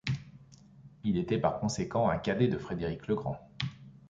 [1.03, 3.37] Il était par conséquent un cadet de Frédéric le Grand.